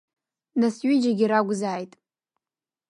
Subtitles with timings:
[0.59, 1.93] Нас ҩыџьегьы ракәзааит.